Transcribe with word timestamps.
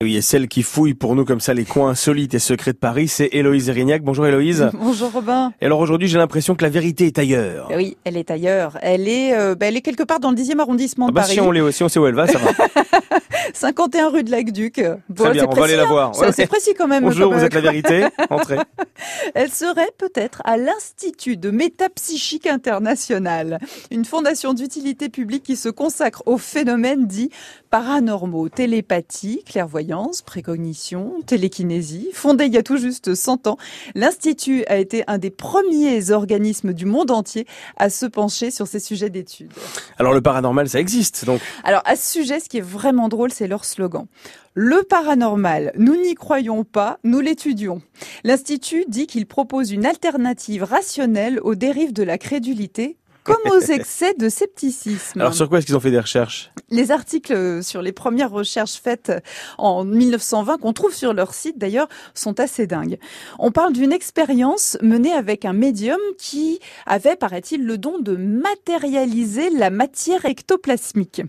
Oui, 0.00 0.16
et 0.16 0.22
celle 0.22 0.46
qui 0.46 0.62
fouille 0.62 0.94
pour 0.94 1.16
nous 1.16 1.24
comme 1.24 1.40
ça 1.40 1.54
les 1.54 1.64
coins 1.64 1.90
insolites 1.90 2.32
et 2.32 2.38
secrets 2.38 2.72
de 2.72 2.78
Paris, 2.78 3.08
c'est 3.08 3.30
Héloïse 3.32 3.68
Erignac. 3.68 4.00
Bonjour 4.04 4.28
Héloïse. 4.28 4.70
Bonjour 4.80 5.10
Robin. 5.10 5.52
Et 5.60 5.66
alors 5.66 5.80
aujourd'hui, 5.80 6.06
j'ai 6.06 6.18
l'impression 6.18 6.54
que 6.54 6.62
la 6.62 6.70
vérité 6.70 7.06
est 7.06 7.18
ailleurs. 7.18 7.68
Oui, 7.74 7.96
elle 8.04 8.16
est 8.16 8.30
ailleurs. 8.30 8.78
Elle 8.80 9.08
est, 9.08 9.36
euh, 9.36 9.56
bah, 9.56 9.66
elle 9.66 9.76
est 9.76 9.80
quelque 9.80 10.04
part 10.04 10.20
dans 10.20 10.30
le 10.30 10.36
10e 10.36 10.60
arrondissement 10.60 11.06
de 11.06 11.10
Ah 11.10 11.14
bah, 11.14 11.20
Paris. 11.22 11.32
si, 11.34 11.40
on 11.40 11.50
les, 11.50 11.72
si 11.72 11.82
on 11.82 11.88
sait 11.88 11.98
où 11.98 12.06
elle 12.06 12.14
va, 12.14 12.28
ça 12.28 12.38
va. 12.38 12.50
51 13.54 14.08
rue 14.10 14.24
de 14.24 14.30
l'Aqueduc. 14.30 14.80
Bon, 15.08 15.24
Très 15.24 15.32
bien, 15.32 15.42
c'est 15.42 15.48
on 15.48 15.52
va 15.52 15.64
aller 15.64 15.76
la 15.76 15.82
hein. 15.84 15.86
voir. 15.86 16.14
C'est 16.14 16.38
Ouais. 16.38 16.46
précis 16.46 16.74
quand 16.76 16.86
même. 16.88 17.04
Bonjour, 17.04 17.32
vous 17.32 17.42
êtes 17.44 17.54
la 17.54 17.60
vérité. 17.60 18.06
Entrez. 18.30 18.58
Elle 19.34 19.50
serait 19.50 19.90
peut-être 19.98 20.42
à 20.44 20.56
l'Institut 20.56 21.36
de 21.36 21.50
métapsychique 21.50 22.46
international, 22.46 23.58
une 23.90 24.04
fondation 24.04 24.54
d'utilité 24.54 25.08
publique 25.08 25.42
qui 25.44 25.56
se 25.56 25.68
consacre 25.68 26.22
aux 26.26 26.38
phénomènes 26.38 27.06
dits 27.06 27.30
paranormaux, 27.70 28.48
télépathie, 28.48 29.42
clairvoyance, 29.44 30.22
précognition, 30.22 31.12
télékinésie. 31.26 32.08
Fondée 32.14 32.46
il 32.46 32.54
y 32.54 32.58
a 32.58 32.62
tout 32.62 32.78
juste 32.78 33.14
100 33.14 33.46
ans, 33.46 33.56
l'Institut 33.94 34.64
a 34.68 34.78
été 34.78 35.04
un 35.06 35.18
des 35.18 35.30
premiers 35.30 36.10
organismes 36.10 36.72
du 36.72 36.86
monde 36.86 37.10
entier 37.10 37.46
à 37.76 37.90
se 37.90 38.06
pencher 38.06 38.50
sur 38.50 38.66
ces 38.66 38.80
sujets 38.80 39.10
d'études. 39.10 39.52
Alors 39.98 40.12
le 40.14 40.20
paranormal, 40.20 40.68
ça 40.68 40.80
existe, 40.80 41.24
donc. 41.26 41.40
Alors 41.64 41.82
à 41.84 41.94
ce 41.96 42.10
sujet, 42.12 42.40
ce 42.40 42.48
qui 42.48 42.58
est 42.58 42.62
vraiment 42.62 43.08
drôle, 43.08 43.27
c'est 43.32 43.48
leur 43.48 43.64
slogan. 43.64 44.06
Le 44.54 44.82
paranormal, 44.82 45.72
nous 45.76 45.96
n'y 45.96 46.14
croyons 46.14 46.64
pas, 46.64 46.98
nous 47.04 47.20
l'étudions. 47.20 47.80
L'Institut 48.24 48.84
dit 48.88 49.06
qu'il 49.06 49.26
propose 49.26 49.70
une 49.72 49.86
alternative 49.86 50.64
rationnelle 50.64 51.40
aux 51.42 51.54
dérives 51.54 51.92
de 51.92 52.02
la 52.02 52.18
crédulité 52.18 52.96
comme 53.24 53.36
aux 53.50 53.60
excès 53.60 54.14
de 54.14 54.28
scepticisme. 54.28 55.20
Alors 55.20 55.34
sur 55.34 55.48
quoi 55.48 55.58
est-ce 55.58 55.66
qu'ils 55.66 55.76
ont 55.76 55.80
fait 55.80 55.90
des 55.90 56.00
recherches? 56.00 56.50
Les 56.70 56.90
articles 56.90 57.62
sur 57.62 57.82
les 57.82 57.92
premières 57.92 58.30
recherches 58.30 58.80
faites 58.82 59.12
en 59.58 59.84
1920, 59.84 60.58
qu'on 60.58 60.72
trouve 60.72 60.94
sur 60.94 61.12
leur 61.12 61.34
site 61.34 61.58
d'ailleurs, 61.58 61.88
sont 62.14 62.40
assez 62.40 62.66
dingues. 62.66 62.98
On 63.38 63.50
parle 63.50 63.72
d'une 63.72 63.92
expérience 63.92 64.78
menée 64.82 65.12
avec 65.12 65.44
un 65.44 65.52
médium 65.52 65.98
qui 66.18 66.60
avait, 66.86 67.16
paraît-il, 67.16 67.64
le 67.64 67.78
don 67.78 67.98
de 67.98 68.16
matérialiser 68.16 69.50
la 69.50 69.70
matière 69.70 70.24
ectoplasmique. 70.24 71.22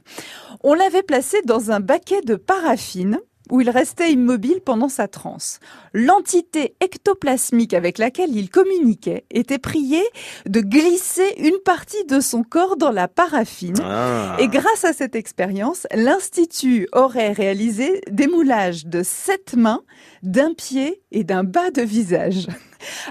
On 0.63 0.73
l'avait 0.73 1.03
placé 1.03 1.41
dans 1.45 1.71
un 1.71 1.79
baquet 1.79 2.21
de 2.21 2.35
paraffine 2.35 3.19
où 3.51 3.61
il 3.61 3.69
restait 3.69 4.11
immobile 4.11 4.61
pendant 4.63 4.89
sa 4.89 5.07
transe. 5.07 5.59
L'entité 5.93 6.75
ectoplasmique 6.81 7.73
avec 7.73 7.97
laquelle 7.97 8.35
il 8.35 8.49
communiquait 8.49 9.25
était 9.31 9.57
priée 9.57 10.03
de 10.45 10.61
glisser 10.61 11.35
une 11.37 11.57
partie 11.63 12.03
de 12.05 12.19
son 12.19 12.43
corps 12.43 12.77
dans 12.77 12.91
la 12.91 13.07
paraffine 13.07 13.75
Ah. 13.83 14.35
et 14.39 14.47
grâce 14.47 14.85
à 14.85 14.93
cette 14.93 15.15
expérience, 15.15 15.87
l'Institut 15.93 16.87
aurait 16.93 17.31
réalisé 17.31 18.01
des 18.09 18.27
moulages 18.27 18.85
de 18.85 19.03
sept 19.03 19.55
mains, 19.55 19.81
d'un 20.23 20.53
pied 20.53 21.01
et 21.11 21.23
d'un 21.23 21.43
bas 21.43 21.71
de 21.71 21.81
visage. 21.81 22.47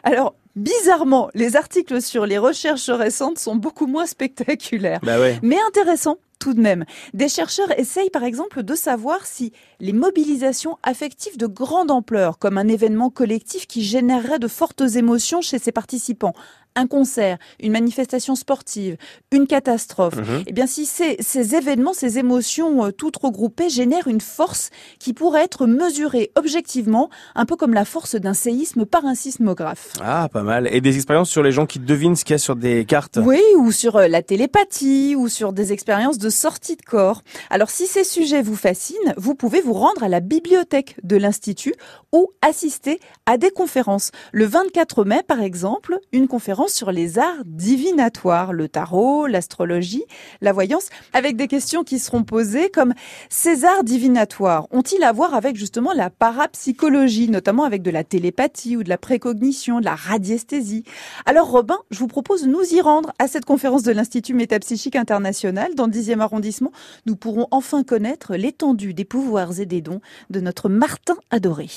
Alors, 0.02 0.34
bizarrement, 0.56 1.30
les 1.34 1.56
articles 1.56 2.00
sur 2.02 2.26
les 2.26 2.38
recherches 2.38 2.90
récentes 2.90 3.38
sont 3.38 3.56
beaucoup 3.56 3.86
moins 3.86 4.06
spectaculaires, 4.06 5.00
Bah 5.02 5.18
ouais. 5.20 5.38
mais 5.42 5.56
intéressants 5.68 6.16
tout 6.38 6.54
de 6.54 6.60
même. 6.60 6.84
Des 7.14 7.28
chercheurs 7.28 7.78
essayent 7.78 8.10
par 8.10 8.24
exemple 8.24 8.62
de 8.62 8.74
savoir 8.74 9.26
si 9.26 9.52
les 9.80 9.92
mobilisations 9.92 10.78
affectives 10.82 11.36
de 11.36 11.46
grande 11.46 11.90
ampleur, 11.90 12.38
comme 12.38 12.58
un 12.58 12.68
événement 12.68 13.10
collectif 13.10 13.66
qui 13.66 13.82
générerait 13.84 14.38
de 14.38 14.48
fortes 14.48 14.82
émotions 14.96 15.40
chez 15.40 15.58
ses 15.58 15.72
participants, 15.72 16.34
un 16.74 16.86
concert, 16.86 17.38
une 17.60 17.72
manifestation 17.72 18.36
sportive, 18.36 18.96
une 19.32 19.48
catastrophe, 19.48 20.14
Mhm. 20.16 20.44
eh 20.46 20.52
bien, 20.52 20.68
si 20.68 20.86
ces, 20.86 21.16
ces 21.18 21.56
événements, 21.56 21.92
ces 21.92 22.18
émotions 22.18 22.84
euh, 22.84 22.92
toutes 22.92 23.16
regroupées 23.16 23.68
génèrent 23.68 24.06
une 24.06 24.20
force 24.20 24.70
qui 25.00 25.12
pourrait 25.12 25.42
être 25.42 25.66
mesurée 25.66 26.30
objectivement, 26.36 27.10
un 27.34 27.46
peu 27.46 27.56
comme 27.56 27.74
la 27.74 27.84
force 27.84 28.14
d'un 28.14 28.34
séisme 28.34 28.84
par 28.86 29.06
un 29.06 29.16
sismographe. 29.16 29.92
Ah, 30.00 30.28
pas 30.32 30.44
mal. 30.44 30.68
Et 30.72 30.80
des 30.80 30.94
expériences 30.94 31.30
sur 31.30 31.42
les 31.42 31.50
gens 31.50 31.66
qui 31.66 31.80
devinent 31.80 32.14
ce 32.14 32.24
qu'il 32.24 32.34
y 32.34 32.36
a 32.36 32.38
sur 32.38 32.54
des 32.54 32.84
cartes 32.84 33.18
Oui, 33.20 33.40
ou 33.56 33.72
sur 33.72 33.96
euh, 33.96 34.06
la 34.06 34.22
télépathie, 34.22 35.16
ou 35.16 35.26
sur 35.28 35.52
des 35.52 35.72
expériences 35.72 36.18
de 36.18 36.27
sortie 36.30 36.76
de 36.76 36.82
corps. 36.82 37.22
Alors, 37.50 37.70
si 37.70 37.86
ces 37.86 38.04
sujets 38.04 38.42
vous 38.42 38.56
fascinent, 38.56 39.14
vous 39.16 39.34
pouvez 39.34 39.60
vous 39.60 39.72
rendre 39.72 40.02
à 40.02 40.08
la 40.08 40.20
bibliothèque 40.20 40.96
de 41.02 41.16
l'Institut 41.16 41.74
ou 42.12 42.30
assister 42.42 43.00
à 43.26 43.36
des 43.36 43.50
conférences. 43.50 44.10
Le 44.32 44.46
24 44.46 45.04
mai, 45.04 45.22
par 45.26 45.40
exemple, 45.40 45.98
une 46.12 46.28
conférence 46.28 46.72
sur 46.72 46.92
les 46.92 47.18
arts 47.18 47.44
divinatoires, 47.44 48.52
le 48.52 48.68
tarot, 48.68 49.26
l'astrologie, 49.26 50.04
la 50.40 50.52
voyance, 50.52 50.88
avec 51.12 51.36
des 51.36 51.48
questions 51.48 51.84
qui 51.84 51.98
seront 51.98 52.24
posées 52.24 52.70
comme 52.70 52.94
ces 53.28 53.64
arts 53.64 53.84
divinatoires 53.84 54.66
ont-ils 54.70 55.02
à 55.04 55.12
voir 55.12 55.34
avec 55.34 55.56
justement 55.56 55.92
la 55.92 56.10
parapsychologie, 56.10 57.28
notamment 57.28 57.64
avec 57.64 57.82
de 57.82 57.90
la 57.90 58.04
télépathie 58.04 58.76
ou 58.76 58.82
de 58.82 58.88
la 58.88 58.98
précognition, 58.98 59.80
de 59.80 59.84
la 59.84 59.94
radiesthésie? 59.94 60.84
Alors 61.26 61.50
Robin, 61.50 61.78
je 61.90 61.98
vous 61.98 62.06
propose 62.06 62.42
de 62.42 62.48
nous 62.48 62.64
y 62.72 62.80
rendre 62.80 63.12
à 63.18 63.28
cette 63.28 63.44
conférence 63.44 63.82
de 63.82 63.92
l'Institut 63.92 64.34
métapsychique 64.34 64.96
international 64.96 65.74
dans 65.74 65.86
le 65.86 65.92
10e 65.92 66.17
arrondissement. 66.20 66.72
Nous 67.06 67.16
pourrons 67.16 67.48
enfin 67.50 67.84
connaître 67.84 68.34
l'étendue 68.34 68.94
des 68.94 69.04
pouvoirs 69.04 69.60
et 69.60 69.66
des 69.66 69.80
dons 69.80 70.00
de 70.30 70.40
notre 70.40 70.68
Martin 70.68 71.16
adoré. 71.30 71.68